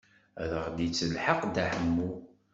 Ad 0.41 0.51
aɣ-d-yettelḥaq 0.59 1.39
Dda 1.47 1.65
Ḥemmu. 1.71 2.09